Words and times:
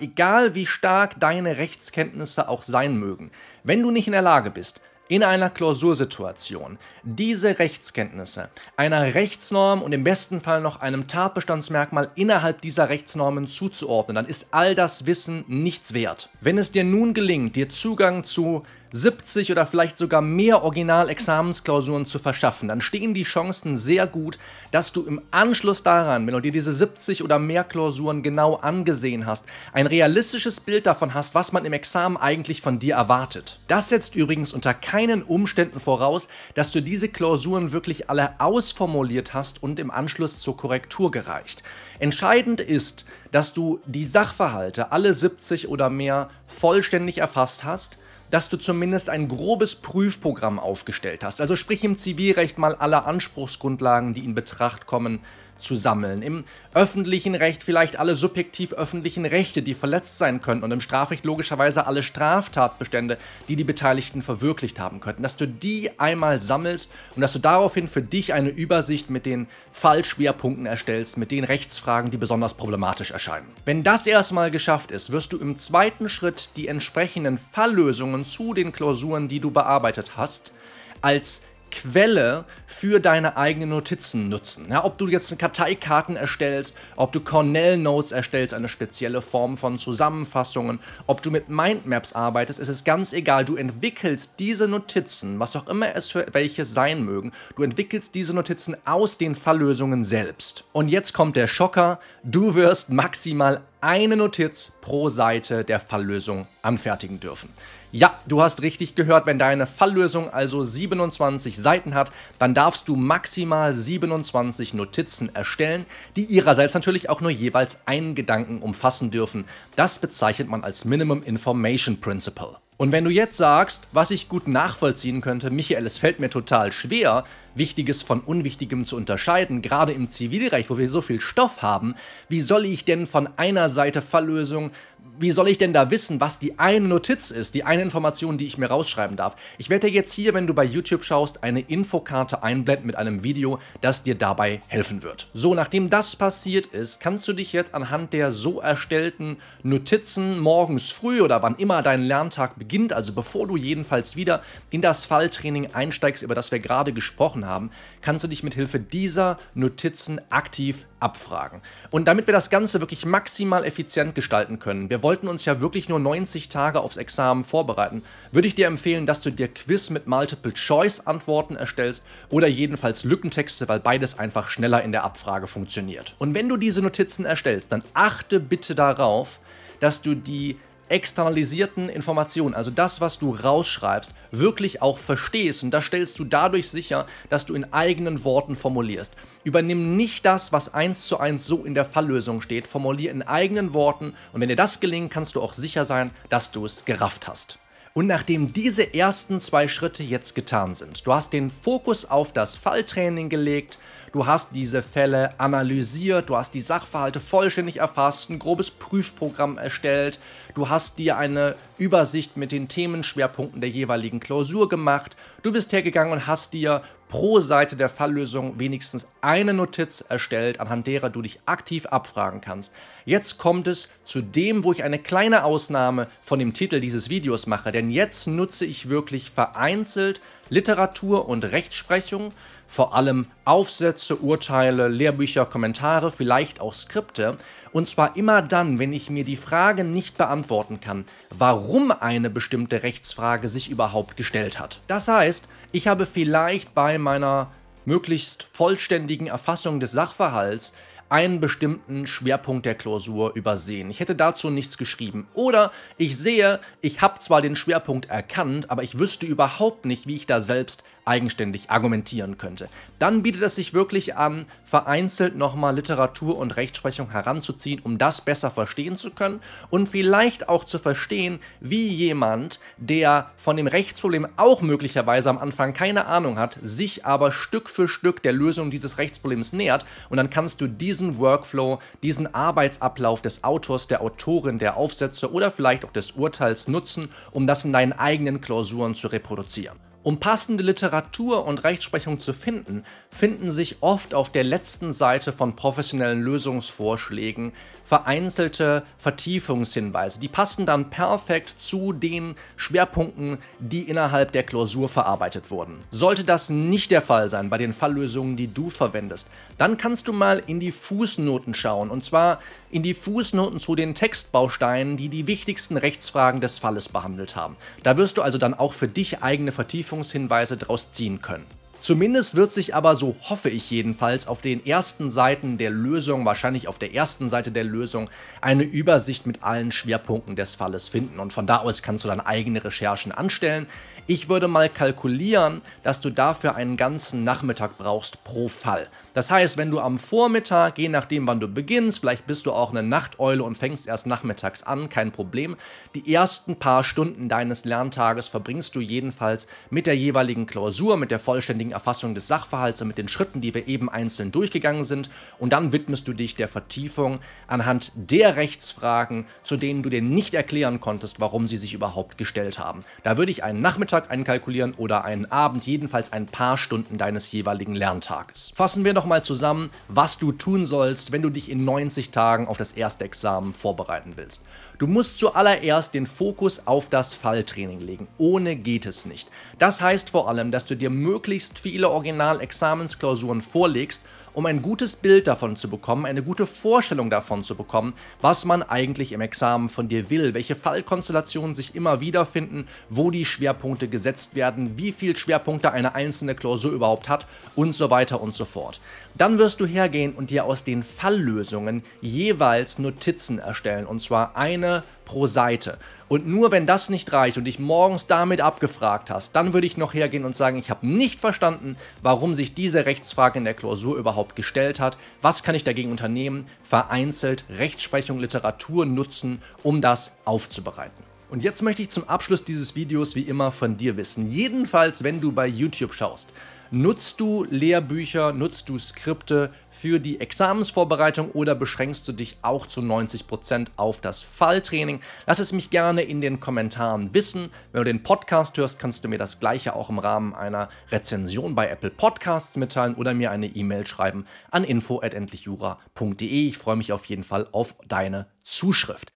Egal 0.00 0.56
wie 0.56 0.66
stark 0.66 1.20
deine 1.20 1.56
Rechtskenntnisse 1.56 2.48
auch 2.48 2.62
sein 2.62 2.96
mögen, 2.96 3.30
wenn 3.62 3.80
du 3.80 3.92
nicht 3.92 4.08
in 4.08 4.12
der 4.12 4.22
Lage 4.22 4.50
bist, 4.50 4.80
in 5.06 5.22
einer 5.22 5.50
Klausursituation 5.50 6.78
diese 7.04 7.60
Rechtskenntnisse 7.60 8.48
einer 8.76 9.14
Rechtsnorm 9.14 9.82
und 9.82 9.92
im 9.92 10.02
besten 10.02 10.40
Fall 10.40 10.62
noch 10.62 10.80
einem 10.80 11.06
Tatbestandsmerkmal 11.06 12.10
innerhalb 12.16 12.60
dieser 12.60 12.88
Rechtsnormen 12.88 13.46
zuzuordnen, 13.46 14.16
dann 14.16 14.26
ist 14.26 14.48
all 14.52 14.74
das 14.74 15.06
Wissen 15.06 15.44
nichts 15.46 15.94
wert. 15.94 16.28
Wenn 16.40 16.58
es 16.58 16.72
dir 16.72 16.82
nun 16.82 17.14
gelingt, 17.14 17.54
dir 17.54 17.68
Zugang 17.68 18.24
zu 18.24 18.64
70 18.94 19.50
oder 19.50 19.66
vielleicht 19.66 19.98
sogar 19.98 20.22
mehr 20.22 20.62
Original-Examensklausuren 20.62 22.06
zu 22.06 22.20
verschaffen, 22.20 22.68
dann 22.68 22.80
stehen 22.80 23.12
die 23.12 23.24
Chancen 23.24 23.76
sehr 23.76 24.06
gut, 24.06 24.38
dass 24.70 24.92
du 24.92 25.02
im 25.02 25.20
Anschluss 25.32 25.82
daran, 25.82 26.28
wenn 26.28 26.34
du 26.34 26.40
dir 26.40 26.52
diese 26.52 26.72
70 26.72 27.24
oder 27.24 27.40
mehr 27.40 27.64
Klausuren 27.64 28.22
genau 28.22 28.54
angesehen 28.54 29.26
hast, 29.26 29.46
ein 29.72 29.88
realistisches 29.88 30.60
Bild 30.60 30.86
davon 30.86 31.12
hast, 31.12 31.34
was 31.34 31.50
man 31.50 31.64
im 31.64 31.72
Examen 31.72 32.16
eigentlich 32.16 32.62
von 32.62 32.78
dir 32.78 32.94
erwartet. 32.94 33.58
Das 33.66 33.88
setzt 33.88 34.14
übrigens 34.14 34.52
unter 34.52 34.74
keinen 34.74 35.24
Umständen 35.24 35.80
voraus, 35.80 36.28
dass 36.54 36.70
du 36.70 36.80
diese 36.80 37.08
Klausuren 37.08 37.72
wirklich 37.72 38.08
alle 38.08 38.38
ausformuliert 38.38 39.34
hast 39.34 39.60
und 39.60 39.80
im 39.80 39.90
Anschluss 39.90 40.38
zur 40.38 40.56
Korrektur 40.56 41.10
gereicht. 41.10 41.64
Entscheidend 41.98 42.60
ist, 42.60 43.06
dass 43.32 43.52
du 43.54 43.80
die 43.86 44.04
Sachverhalte, 44.04 44.92
alle 44.92 45.14
70 45.14 45.66
oder 45.66 45.90
mehr, 45.90 46.30
vollständig 46.46 47.18
erfasst 47.18 47.64
hast 47.64 47.98
dass 48.34 48.48
du 48.48 48.56
zumindest 48.56 49.10
ein 49.10 49.28
grobes 49.28 49.76
Prüfprogramm 49.76 50.58
aufgestellt 50.58 51.22
hast. 51.22 51.40
Also 51.40 51.54
sprich 51.54 51.84
im 51.84 51.96
Zivilrecht 51.96 52.58
mal 52.58 52.74
alle 52.74 53.04
Anspruchsgrundlagen, 53.04 54.12
die 54.12 54.24
in 54.24 54.34
Betracht 54.34 54.86
kommen, 54.86 55.20
zu 55.58 55.76
sammeln. 55.76 56.22
Im 56.22 56.44
öffentlichen 56.74 57.34
Recht 57.34 57.62
vielleicht 57.62 57.96
alle 57.96 58.14
subjektiv 58.14 58.72
öffentlichen 58.72 59.26
Rechte, 59.26 59.62
die 59.62 59.74
verletzt 59.74 60.18
sein 60.18 60.40
könnten 60.40 60.64
und 60.64 60.72
im 60.72 60.80
Strafrecht 60.80 61.24
logischerweise 61.24 61.86
alle 61.86 62.02
Straftatbestände, 62.02 63.18
die 63.48 63.56
die 63.56 63.64
Beteiligten 63.64 64.22
verwirklicht 64.22 64.80
haben 64.80 65.00
könnten. 65.00 65.22
Dass 65.22 65.36
du 65.36 65.46
die 65.46 65.98
einmal 65.98 66.40
sammelst 66.40 66.90
und 67.14 67.22
dass 67.22 67.32
du 67.32 67.38
daraufhin 67.38 67.88
für 67.88 68.02
dich 68.02 68.32
eine 68.32 68.50
Übersicht 68.50 69.10
mit 69.10 69.26
den 69.26 69.46
Fallschwerpunkten 69.72 70.66
erstellst, 70.66 71.16
mit 71.16 71.30
den 71.30 71.44
Rechtsfragen, 71.44 72.10
die 72.10 72.16
besonders 72.16 72.54
problematisch 72.54 73.10
erscheinen. 73.10 73.46
Wenn 73.64 73.82
das 73.84 74.06
erstmal 74.06 74.50
geschafft 74.50 74.90
ist, 74.90 75.12
wirst 75.12 75.32
du 75.32 75.38
im 75.38 75.56
zweiten 75.56 76.08
Schritt 76.08 76.50
die 76.56 76.68
entsprechenden 76.68 77.38
Falllösungen 77.38 78.24
zu 78.24 78.54
den 78.54 78.72
Klausuren, 78.72 79.28
die 79.28 79.40
du 79.40 79.50
bearbeitet 79.50 80.16
hast, 80.16 80.52
als 81.00 81.40
Quelle 81.74 82.44
für 82.66 83.00
deine 83.00 83.36
eigenen 83.36 83.70
Notizen 83.70 84.28
nutzen. 84.28 84.66
Ja, 84.70 84.84
ob 84.84 84.96
du 84.96 85.08
jetzt 85.08 85.36
Karteikarten 85.38 86.16
erstellst, 86.16 86.76
ob 86.96 87.10
du 87.10 87.20
Cornell 87.20 87.78
Notes 87.78 88.12
erstellst, 88.12 88.54
eine 88.54 88.68
spezielle 88.68 89.20
Form 89.20 89.56
von 89.56 89.78
Zusammenfassungen, 89.78 90.78
ob 91.06 91.22
du 91.22 91.30
mit 91.30 91.48
Mindmaps 91.48 92.12
arbeitest, 92.12 92.60
es 92.60 92.68
ist 92.68 92.84
ganz 92.84 93.12
egal. 93.12 93.44
Du 93.44 93.56
entwickelst 93.56 94.34
diese 94.38 94.68
Notizen, 94.68 95.40
was 95.40 95.56
auch 95.56 95.66
immer 95.66 95.94
es 95.96 96.12
für 96.12 96.26
welche 96.32 96.64
sein 96.64 97.02
mögen, 97.02 97.32
du 97.56 97.64
entwickelst 97.64 98.14
diese 98.14 98.34
Notizen 98.34 98.76
aus 98.84 99.18
den 99.18 99.34
Falllösungen 99.34 100.04
selbst. 100.04 100.64
Und 100.72 100.88
jetzt 100.88 101.12
kommt 101.12 101.36
der 101.36 101.48
Schocker, 101.48 101.98
du 102.22 102.54
wirst 102.54 102.90
maximal 102.90 103.62
eine 103.84 104.16
Notiz 104.16 104.72
pro 104.80 105.10
Seite 105.10 105.62
der 105.62 105.78
Falllösung 105.78 106.46
anfertigen 106.62 107.20
dürfen. 107.20 107.50
Ja, 107.92 108.18
du 108.26 108.40
hast 108.40 108.62
richtig 108.62 108.94
gehört, 108.94 109.26
wenn 109.26 109.38
deine 109.38 109.66
Falllösung 109.66 110.30
also 110.30 110.64
27 110.64 111.58
Seiten 111.58 111.94
hat, 111.94 112.10
dann 112.38 112.54
darfst 112.54 112.88
du 112.88 112.96
maximal 112.96 113.74
27 113.74 114.72
Notizen 114.72 115.32
erstellen, 115.34 115.84
die 116.16 116.24
ihrerseits 116.24 116.74
natürlich 116.74 117.10
auch 117.10 117.20
nur 117.20 117.30
jeweils 117.30 117.86
einen 117.86 118.14
Gedanken 118.14 118.62
umfassen 118.62 119.10
dürfen. 119.10 119.44
Das 119.76 119.98
bezeichnet 119.98 120.48
man 120.48 120.64
als 120.64 120.84
Minimum 120.86 121.22
Information 121.22 122.00
Principle. 122.00 122.56
Und 122.76 122.90
wenn 122.90 123.04
du 123.04 123.10
jetzt 123.10 123.36
sagst, 123.36 123.86
was 123.92 124.10
ich 124.10 124.28
gut 124.28 124.48
nachvollziehen 124.48 125.20
könnte, 125.20 125.50
Michael, 125.50 125.86
es 125.86 125.98
fällt 125.98 126.18
mir 126.18 126.30
total 126.30 126.72
schwer, 126.72 127.24
Wichtiges 127.54 128.02
von 128.02 128.20
Unwichtigem 128.20 128.84
zu 128.84 128.96
unterscheiden, 128.96 129.62
gerade 129.62 129.92
im 129.92 130.10
Zivilrecht, 130.10 130.70
wo 130.70 130.76
wir 130.76 130.90
so 130.90 131.00
viel 131.00 131.20
Stoff 131.20 131.62
haben, 131.62 131.94
wie 132.28 132.40
soll 132.40 132.64
ich 132.64 132.84
denn 132.84 133.06
von 133.06 133.28
einer 133.36 133.70
Seite 133.70 134.02
Falllösung 134.02 134.72
wie 135.18 135.30
soll 135.30 135.48
ich 135.48 135.58
denn 135.58 135.72
da 135.72 135.90
wissen, 135.90 136.20
was 136.20 136.38
die 136.38 136.58
eine 136.58 136.88
Notiz 136.88 137.30
ist, 137.30 137.54
die 137.54 137.64
eine 137.64 137.82
Information, 137.82 138.38
die 138.38 138.46
ich 138.46 138.58
mir 138.58 138.66
rausschreiben 138.66 139.16
darf? 139.16 139.36
Ich 139.58 139.70
werde 139.70 139.88
dir 139.88 139.94
jetzt 139.94 140.12
hier, 140.12 140.34
wenn 140.34 140.46
du 140.46 140.54
bei 140.54 140.64
YouTube 140.64 141.04
schaust, 141.04 141.44
eine 141.44 141.60
Infokarte 141.60 142.42
einblenden 142.42 142.86
mit 142.86 142.96
einem 142.96 143.22
Video, 143.22 143.58
das 143.80 144.02
dir 144.02 144.14
dabei 144.14 144.60
helfen 144.66 145.02
wird. 145.02 145.28
So, 145.34 145.54
nachdem 145.54 145.90
das 145.90 146.16
passiert 146.16 146.66
ist, 146.66 147.00
kannst 147.00 147.28
du 147.28 147.32
dich 147.32 147.52
jetzt 147.52 147.74
anhand 147.74 148.12
der 148.12 148.32
so 148.32 148.60
erstellten 148.60 149.36
Notizen 149.62 150.38
morgens 150.38 150.90
früh 150.90 151.20
oder 151.20 151.42
wann 151.42 151.56
immer 151.56 151.82
dein 151.82 152.02
Lerntag 152.02 152.58
beginnt, 152.58 152.73
also 152.92 153.12
bevor 153.12 153.46
du 153.46 153.56
jedenfalls 153.56 154.16
wieder 154.16 154.42
in 154.70 154.80
das 154.80 155.04
Falltraining 155.04 155.72
einsteigst, 155.74 156.22
über 156.22 156.34
das 156.34 156.50
wir 156.50 156.58
gerade 156.58 156.92
gesprochen 156.92 157.46
haben, 157.46 157.70
kannst 158.02 158.24
du 158.24 158.28
dich 158.28 158.42
mit 158.42 158.54
Hilfe 158.54 158.80
dieser 158.80 159.36
Notizen 159.54 160.20
aktiv 160.30 160.86
abfragen. 161.00 161.60
Und 161.90 162.06
damit 162.06 162.26
wir 162.26 162.32
das 162.32 162.50
Ganze 162.50 162.80
wirklich 162.80 163.04
maximal 163.04 163.64
effizient 163.64 164.14
gestalten 164.14 164.58
können, 164.58 164.90
wir 164.90 165.02
wollten 165.02 165.28
uns 165.28 165.44
ja 165.44 165.60
wirklich 165.60 165.88
nur 165.88 166.00
90 166.00 166.48
Tage 166.48 166.80
aufs 166.80 166.96
Examen 166.96 167.44
vorbereiten, 167.44 168.02
würde 168.32 168.48
ich 168.48 168.54
dir 168.54 168.66
empfehlen, 168.66 169.06
dass 169.06 169.20
du 169.20 169.30
dir 169.30 169.48
Quiz 169.48 169.90
mit 169.90 170.06
Multiple-Choice-Antworten 170.06 171.56
erstellst 171.56 172.04
oder 172.30 172.48
jedenfalls 172.48 173.04
Lückentexte, 173.04 173.68
weil 173.68 173.80
beides 173.80 174.18
einfach 174.18 174.50
schneller 174.50 174.82
in 174.82 174.92
der 174.92 175.04
Abfrage 175.04 175.46
funktioniert. 175.46 176.14
Und 176.18 176.34
wenn 176.34 176.48
du 176.48 176.56
diese 176.56 176.82
Notizen 176.82 177.24
erstellst, 177.24 177.70
dann 177.70 177.82
achte 177.92 178.40
bitte 178.40 178.74
darauf, 178.74 179.40
dass 179.80 180.00
du 180.00 180.14
die 180.14 180.58
externalisierten 180.88 181.88
Informationen, 181.88 182.54
also 182.54 182.70
das, 182.70 183.00
was 183.00 183.18
du 183.18 183.34
rausschreibst, 183.34 184.12
wirklich 184.30 184.82
auch 184.82 184.98
verstehst. 184.98 185.62
Und 185.62 185.70
das 185.70 185.84
stellst 185.84 186.18
du 186.18 186.24
dadurch 186.24 186.68
sicher, 186.68 187.06
dass 187.30 187.46
du 187.46 187.54
in 187.54 187.72
eigenen 187.72 188.24
Worten 188.24 188.56
formulierst. 188.56 189.14
Übernimm 189.44 189.96
nicht 189.96 190.24
das, 190.24 190.52
was 190.52 190.72
eins 190.74 191.06
zu 191.06 191.18
eins 191.18 191.46
so 191.46 191.64
in 191.64 191.74
der 191.74 191.84
Falllösung 191.84 192.40
steht, 192.40 192.66
formulier 192.66 193.10
in 193.10 193.22
eigenen 193.22 193.74
Worten 193.74 194.14
und 194.32 194.40
wenn 194.40 194.48
dir 194.48 194.56
das 194.56 194.80
gelingt, 194.80 195.12
kannst 195.12 195.36
du 195.36 195.42
auch 195.42 195.52
sicher 195.52 195.84
sein, 195.84 196.10
dass 196.28 196.50
du 196.50 196.64
es 196.64 196.84
gerafft 196.84 197.28
hast. 197.28 197.58
Und 197.96 198.08
nachdem 198.08 198.52
diese 198.52 198.92
ersten 198.92 199.38
zwei 199.38 199.68
Schritte 199.68 200.02
jetzt 200.02 200.34
getan 200.34 200.74
sind, 200.74 201.06
du 201.06 201.12
hast 201.12 201.32
den 201.32 201.48
Fokus 201.48 202.04
auf 202.04 202.32
das 202.32 202.56
Falltraining 202.56 203.28
gelegt, 203.28 203.78
du 204.12 204.26
hast 204.26 204.50
diese 204.52 204.82
Fälle 204.82 205.38
analysiert, 205.38 206.28
du 206.28 206.34
hast 206.34 206.54
die 206.54 206.60
Sachverhalte 206.60 207.20
vollständig 207.20 207.76
erfasst, 207.76 208.30
ein 208.30 208.40
grobes 208.40 208.72
Prüfprogramm 208.72 209.58
erstellt, 209.58 210.18
du 210.56 210.68
hast 210.68 210.98
dir 210.98 211.18
eine 211.18 211.54
Übersicht 211.78 212.36
mit 212.36 212.50
den 212.50 212.66
Themenschwerpunkten 212.66 213.60
der 213.60 213.70
jeweiligen 213.70 214.18
Klausur 214.18 214.68
gemacht, 214.68 215.14
du 215.44 215.52
bist 215.52 215.72
hergegangen 215.72 216.12
und 216.12 216.26
hast 216.26 216.52
dir 216.52 216.82
pro 217.14 217.38
Seite 217.38 217.76
der 217.76 217.88
Falllösung 217.88 218.58
wenigstens 218.58 219.06
eine 219.20 219.54
Notiz 219.54 220.00
erstellt, 220.00 220.58
anhand 220.58 220.88
derer 220.88 221.10
du 221.10 221.22
dich 221.22 221.38
aktiv 221.46 221.86
abfragen 221.86 222.40
kannst. 222.40 222.72
Jetzt 223.04 223.38
kommt 223.38 223.68
es 223.68 223.88
zu 224.04 224.20
dem, 224.20 224.64
wo 224.64 224.72
ich 224.72 224.82
eine 224.82 224.98
kleine 224.98 225.44
Ausnahme 225.44 226.08
von 226.24 226.40
dem 226.40 226.54
Titel 226.54 226.80
dieses 226.80 227.10
Videos 227.10 227.46
mache, 227.46 227.70
denn 227.70 227.88
jetzt 227.88 228.26
nutze 228.26 228.66
ich 228.66 228.88
wirklich 228.88 229.30
vereinzelt 229.30 230.20
Literatur 230.48 231.28
und 231.28 231.44
Rechtsprechung, 231.44 232.32
vor 232.66 232.96
allem 232.96 233.28
Aufsätze, 233.44 234.16
Urteile, 234.16 234.88
Lehrbücher, 234.88 235.46
Kommentare, 235.46 236.10
vielleicht 236.10 236.60
auch 236.60 236.74
Skripte, 236.74 237.36
und 237.70 237.88
zwar 237.88 238.16
immer 238.16 238.42
dann, 238.42 238.80
wenn 238.80 238.92
ich 238.92 239.08
mir 239.08 239.24
die 239.24 239.36
Frage 239.36 239.84
nicht 239.84 240.18
beantworten 240.18 240.80
kann, 240.80 241.04
warum 241.30 241.92
eine 241.92 242.30
bestimmte 242.30 242.82
Rechtsfrage 242.82 243.48
sich 243.48 243.70
überhaupt 243.70 244.16
gestellt 244.16 244.58
hat. 244.58 244.80
Das 244.88 245.06
heißt, 245.06 245.46
ich 245.74 245.88
habe 245.88 246.06
vielleicht 246.06 246.72
bei 246.72 246.98
meiner 246.98 247.50
möglichst 247.84 248.46
vollständigen 248.52 249.26
Erfassung 249.26 249.80
des 249.80 249.90
Sachverhalts 249.90 250.72
einen 251.08 251.40
bestimmten 251.40 252.06
Schwerpunkt 252.06 252.64
der 252.64 252.76
Klausur 252.76 253.34
übersehen. 253.34 253.90
Ich 253.90 253.98
hätte 253.98 254.14
dazu 254.14 254.50
nichts 254.50 254.78
geschrieben. 254.78 255.26
Oder 255.34 255.72
ich 255.98 256.16
sehe, 256.16 256.60
ich 256.80 257.00
habe 257.00 257.18
zwar 257.18 257.42
den 257.42 257.56
Schwerpunkt 257.56 258.08
erkannt, 258.08 258.70
aber 258.70 258.84
ich 258.84 259.00
wüsste 259.00 259.26
überhaupt 259.26 259.84
nicht, 259.84 260.06
wie 260.06 260.14
ich 260.14 260.26
da 260.26 260.40
selbst 260.40 260.84
eigenständig 261.04 261.70
argumentieren 261.70 262.38
könnte. 262.38 262.68
Dann 262.98 263.22
bietet 263.22 263.42
es 263.42 263.56
sich 263.56 263.74
wirklich 263.74 264.16
an, 264.16 264.46
vereinzelt 264.64 265.36
nochmal 265.36 265.74
Literatur 265.74 266.38
und 266.38 266.56
Rechtsprechung 266.56 267.10
heranzuziehen, 267.10 267.80
um 267.82 267.98
das 267.98 268.20
besser 268.20 268.50
verstehen 268.50 268.96
zu 268.96 269.10
können 269.10 269.40
und 269.70 269.88
vielleicht 269.88 270.48
auch 270.48 270.64
zu 270.64 270.78
verstehen, 270.78 271.40
wie 271.60 271.88
jemand, 271.88 272.60
der 272.78 273.30
von 273.36 273.56
dem 273.56 273.66
Rechtsproblem 273.66 274.28
auch 274.36 274.62
möglicherweise 274.62 275.30
am 275.30 275.38
Anfang 275.38 275.74
keine 275.74 276.06
Ahnung 276.06 276.38
hat, 276.38 276.58
sich 276.62 277.04
aber 277.04 277.32
Stück 277.32 277.68
für 277.68 277.88
Stück 277.88 278.22
der 278.22 278.32
Lösung 278.32 278.70
dieses 278.70 278.98
Rechtsproblems 278.98 279.52
nähert 279.52 279.84
und 280.08 280.16
dann 280.16 280.30
kannst 280.30 280.60
du 280.60 280.66
diesen 280.66 281.18
Workflow, 281.18 281.80
diesen 282.02 282.34
Arbeitsablauf 282.34 283.22
des 283.22 283.44
Autors, 283.44 283.86
der 283.88 284.00
Autorin, 284.00 284.58
der 284.58 284.76
Aufsätze 284.76 285.32
oder 285.32 285.50
vielleicht 285.50 285.84
auch 285.84 285.92
des 285.92 286.12
Urteils 286.12 286.68
nutzen, 286.68 287.08
um 287.32 287.46
das 287.46 287.64
in 287.64 287.72
deinen 287.72 287.92
eigenen 287.92 288.40
Klausuren 288.40 288.94
zu 288.94 289.08
reproduzieren. 289.08 289.78
Um 290.04 290.20
passende 290.20 290.62
Literatur 290.62 291.46
und 291.46 291.64
Rechtsprechung 291.64 292.18
zu 292.18 292.34
finden, 292.34 292.84
finden 293.08 293.50
sich 293.50 293.76
oft 293.80 294.12
auf 294.12 294.30
der 294.30 294.44
letzten 294.44 294.92
Seite 294.92 295.32
von 295.32 295.56
professionellen 295.56 296.20
Lösungsvorschlägen 296.20 297.54
vereinzelte 297.84 298.82
Vertiefungshinweise. 298.98 300.18
Die 300.18 300.28
passen 300.28 300.66
dann 300.66 300.90
perfekt 300.90 301.54
zu 301.58 301.92
den 301.92 302.34
Schwerpunkten, 302.56 303.38
die 303.58 303.82
innerhalb 303.82 304.32
der 304.32 304.42
Klausur 304.42 304.88
verarbeitet 304.88 305.50
wurden. 305.50 305.78
Sollte 305.90 306.24
das 306.24 306.50
nicht 306.50 306.90
der 306.90 307.02
Fall 307.02 307.28
sein 307.28 307.50
bei 307.50 307.58
den 307.58 307.72
Falllösungen, 307.72 308.36
die 308.36 308.52
du 308.52 308.70
verwendest, 308.70 309.28
dann 309.58 309.76
kannst 309.76 310.08
du 310.08 310.12
mal 310.12 310.42
in 310.46 310.60
die 310.60 310.72
Fußnoten 310.72 311.54
schauen. 311.54 311.90
Und 311.90 312.04
zwar 312.04 312.40
in 312.70 312.82
die 312.82 312.94
Fußnoten 312.94 313.60
zu 313.60 313.74
den 313.74 313.94
Textbausteinen, 313.94 314.96
die 314.96 315.08
die 315.08 315.26
wichtigsten 315.26 315.76
Rechtsfragen 315.76 316.40
des 316.40 316.58
Falles 316.58 316.88
behandelt 316.88 317.36
haben. 317.36 317.56
Da 317.82 317.96
wirst 317.96 318.16
du 318.16 318.22
also 318.22 318.38
dann 318.38 318.54
auch 318.54 318.72
für 318.72 318.88
dich 318.88 319.22
eigene 319.22 319.52
Vertiefungshinweise 319.94 320.56
draus 320.56 320.92
ziehen 320.92 321.22
können. 321.22 321.46
Zumindest 321.80 322.34
wird 322.34 322.50
sich 322.50 322.74
aber, 322.74 322.96
so 322.96 323.14
hoffe 323.20 323.50
ich 323.50 323.70
jedenfalls, 323.70 324.26
auf 324.26 324.40
den 324.40 324.64
ersten 324.64 325.10
Seiten 325.10 325.58
der 325.58 325.68
Lösung, 325.68 326.24
wahrscheinlich 326.24 326.66
auf 326.66 326.78
der 326.78 326.94
ersten 326.94 327.28
Seite 327.28 327.52
der 327.52 327.64
Lösung, 327.64 328.08
eine 328.40 328.62
Übersicht 328.62 329.26
mit 329.26 329.42
allen 329.42 329.70
Schwerpunkten 329.70 330.34
des 330.34 330.54
Falles 330.54 330.88
finden. 330.88 331.20
Und 331.20 331.34
von 331.34 331.46
da 331.46 331.58
aus 331.58 331.82
kannst 331.82 332.04
du 332.04 332.08
dann 332.08 332.20
eigene 332.20 332.64
Recherchen 332.64 333.12
anstellen. 333.12 333.66
Ich 334.06 334.28
würde 334.28 334.48
mal 334.48 334.68
kalkulieren, 334.68 335.62
dass 335.82 335.98
du 335.98 336.10
dafür 336.10 336.56
einen 336.56 336.76
ganzen 336.76 337.24
Nachmittag 337.24 337.78
brauchst 337.78 338.22
pro 338.22 338.48
Fall. 338.48 338.88
Das 339.14 339.30
heißt, 339.30 339.56
wenn 339.56 339.70
du 339.70 339.78
am 339.78 339.98
Vormittag, 339.98 340.76
je 340.76 340.88
nachdem 340.88 341.26
wann 341.26 341.40
du 341.40 341.46
beginnst, 341.46 342.00
vielleicht 342.00 342.26
bist 342.26 342.44
du 342.46 342.52
auch 342.52 342.70
eine 342.70 342.82
Nachteule 342.82 343.42
und 343.44 343.56
fängst 343.56 343.86
erst 343.86 344.08
nachmittags 344.08 344.64
an, 344.64 344.88
kein 344.88 345.12
Problem. 345.12 345.56
Die 345.94 346.12
ersten 346.12 346.56
paar 346.56 346.82
Stunden 346.84 347.28
deines 347.28 347.64
Lerntages 347.64 348.26
verbringst 348.26 348.74
du 348.74 348.80
jedenfalls 348.80 349.46
mit 349.70 349.86
der 349.86 349.96
jeweiligen 349.96 350.46
Klausur, 350.46 350.96
mit 350.96 351.12
der 351.12 351.20
vollständigen 351.20 351.72
Erfassung 351.72 352.14
des 352.14 352.26
Sachverhalts 352.26 352.82
und 352.82 352.88
mit 352.88 352.98
den 352.98 353.08
Schritten, 353.08 353.40
die 353.40 353.54
wir 353.54 353.68
eben 353.68 353.88
einzeln 353.88 354.32
durchgegangen 354.32 354.84
sind. 354.84 355.08
Und 355.38 355.52
dann 355.52 355.72
widmest 355.72 356.08
du 356.08 356.12
dich 356.12 356.34
der 356.34 356.48
Vertiefung 356.48 357.20
anhand 357.46 357.92
der 357.94 358.34
Rechtsfragen, 358.34 359.26
zu 359.44 359.56
denen 359.56 359.84
du 359.84 359.88
dir 359.90 360.02
nicht 360.02 360.34
erklären 360.34 360.80
konntest, 360.80 361.20
warum 361.20 361.46
sie 361.46 361.56
sich 361.56 361.72
überhaupt 361.72 362.18
gestellt 362.18 362.58
haben. 362.58 362.84
Da 363.04 363.16
würde 363.16 363.30
ich 363.30 363.44
einen 363.44 363.62
Nachmittag 363.62 363.93
Nachmittag 363.94 364.10
einkalkulieren 364.10 364.74
oder 364.76 365.04
einen 365.04 365.30
Abend, 365.30 365.66
jedenfalls 365.66 366.12
ein 366.12 366.26
paar 366.26 366.58
Stunden 366.58 366.98
deines 366.98 367.30
jeweiligen 367.30 367.76
Lerntages. 367.76 368.50
Fassen 368.54 368.84
wir 368.84 368.92
nochmal 368.92 369.22
zusammen, 369.22 369.70
was 369.86 370.18
du 370.18 370.32
tun 370.32 370.66
sollst, 370.66 371.12
wenn 371.12 371.22
du 371.22 371.30
dich 371.30 371.48
in 371.48 371.64
90 371.64 372.10
Tagen 372.10 372.48
auf 372.48 372.58
das 372.58 372.72
erste 372.72 373.04
Examen 373.04 373.54
vorbereiten 373.54 374.14
willst. 374.16 374.42
Du 374.78 374.88
musst 374.88 375.18
zuallererst 375.18 375.94
den 375.94 376.06
Fokus 376.06 376.66
auf 376.66 376.88
das 376.88 377.14
Falltraining 377.14 377.80
legen. 377.80 378.08
Ohne 378.18 378.56
geht 378.56 378.84
es 378.84 379.06
nicht. 379.06 379.28
Das 379.60 379.80
heißt 379.80 380.10
vor 380.10 380.28
allem, 380.28 380.50
dass 380.50 380.64
du 380.64 380.76
dir 380.76 380.90
möglichst 380.90 381.60
viele 381.60 381.88
Original-Examensklausuren 381.90 383.42
vorlegst 383.42 384.02
um 384.34 384.46
ein 384.46 384.60
gutes 384.60 384.96
Bild 384.96 385.26
davon 385.26 385.56
zu 385.56 385.70
bekommen, 385.70 386.04
eine 386.04 386.22
gute 386.22 386.46
Vorstellung 386.46 387.08
davon 387.08 387.42
zu 387.42 387.54
bekommen, 387.54 387.94
was 388.20 388.44
man 388.44 388.62
eigentlich 388.62 389.12
im 389.12 389.20
Examen 389.20 389.68
von 389.68 389.88
dir 389.88 390.10
will, 390.10 390.34
welche 390.34 390.54
Fallkonstellationen 390.54 391.54
sich 391.54 391.74
immer 391.74 392.00
wiederfinden, 392.00 392.66
wo 392.90 393.10
die 393.10 393.24
Schwerpunkte 393.24 393.88
gesetzt 393.88 394.34
werden, 394.34 394.76
wie 394.76 394.92
viel 394.92 395.16
Schwerpunkte 395.16 395.72
eine 395.72 395.94
einzelne 395.94 396.34
Klausur 396.34 396.72
überhaupt 396.72 397.08
hat 397.08 397.26
und 397.54 397.72
so 397.72 397.90
weiter 397.90 398.20
und 398.20 398.34
so 398.34 398.44
fort. 398.44 398.80
Dann 399.16 399.38
wirst 399.38 399.60
du 399.60 399.66
hergehen 399.66 400.12
und 400.12 400.30
dir 400.30 400.44
aus 400.44 400.64
den 400.64 400.82
Falllösungen 400.82 401.84
jeweils 402.00 402.78
Notizen 402.80 403.38
erstellen, 403.38 403.86
und 403.86 404.02
zwar 404.02 404.36
eine 404.36 404.82
pro 405.04 405.26
Seite. 405.26 405.78
Und 406.08 406.26
nur 406.26 406.52
wenn 406.52 406.66
das 406.66 406.90
nicht 406.90 407.12
reicht 407.12 407.38
und 407.38 407.44
dich 407.44 407.58
morgens 407.58 408.06
damit 408.06 408.40
abgefragt 408.40 409.10
hast, 409.10 409.34
dann 409.34 409.52
würde 409.52 409.66
ich 409.66 409.76
noch 409.76 409.94
hergehen 409.94 410.24
und 410.24 410.36
sagen, 410.36 410.58
ich 410.58 410.70
habe 410.70 410.86
nicht 410.86 411.20
verstanden, 411.20 411.76
warum 412.02 412.34
sich 412.34 412.54
diese 412.54 412.86
Rechtsfrage 412.86 413.38
in 413.38 413.44
der 413.44 413.54
Klausur 413.54 413.96
überhaupt 413.96 414.36
gestellt 414.36 414.80
hat. 414.80 414.96
Was 415.22 415.42
kann 415.42 415.54
ich 415.54 415.64
dagegen 415.64 415.90
unternehmen? 415.90 416.46
Vereinzelt 416.62 417.44
Rechtsprechung, 417.50 418.18
Literatur 418.18 418.86
nutzen, 418.86 419.42
um 419.62 419.80
das 419.80 420.12
aufzubereiten. 420.24 421.04
Und 421.30 421.42
jetzt 421.42 421.62
möchte 421.62 421.82
ich 421.82 421.88
zum 421.88 422.08
Abschluss 422.08 422.44
dieses 422.44 422.76
Videos 422.76 423.16
wie 423.16 423.22
immer 423.22 423.50
von 423.50 423.76
dir 423.76 423.96
wissen, 423.96 424.30
jedenfalls 424.30 425.02
wenn 425.02 425.20
du 425.20 425.32
bei 425.32 425.46
YouTube 425.46 425.94
schaust. 425.94 426.28
Nutzt 426.74 427.20
du 427.20 427.46
Lehrbücher, 427.48 428.32
nutzt 428.32 428.68
du 428.68 428.78
Skripte 428.78 429.52
für 429.70 430.00
die 430.00 430.20
Examensvorbereitung 430.20 431.30
oder 431.30 431.54
beschränkst 431.54 432.08
du 432.08 432.10
dich 432.10 432.36
auch 432.42 432.66
zu 432.66 432.80
90% 432.80 433.68
auf 433.76 434.00
das 434.00 434.22
Falltraining? 434.22 434.98
Lass 435.24 435.38
es 435.38 435.52
mich 435.52 435.70
gerne 435.70 436.02
in 436.02 436.20
den 436.20 436.40
Kommentaren 436.40 437.14
wissen. 437.14 437.50
Wenn 437.70 437.82
du 437.82 437.84
den 437.84 438.02
Podcast 438.02 438.58
hörst, 438.58 438.80
kannst 438.80 439.04
du 439.04 439.08
mir 439.08 439.18
das 439.18 439.38
gleiche 439.38 439.76
auch 439.76 439.88
im 439.88 440.00
Rahmen 440.00 440.34
einer 440.34 440.68
Rezension 440.90 441.54
bei 441.54 441.68
Apple 441.68 441.90
Podcasts 441.90 442.56
mitteilen 442.56 442.96
oder 442.96 443.14
mir 443.14 443.30
eine 443.30 443.46
E-Mail 443.46 443.86
schreiben 443.86 444.26
an 444.50 444.64
info@endlichjura.de. 444.64 446.48
Ich 446.48 446.58
freue 446.58 446.76
mich 446.76 446.90
auf 446.90 447.04
jeden 447.04 447.22
Fall 447.22 447.46
auf 447.52 447.76
deine 447.86 448.26
Zuschrift. 448.42 449.12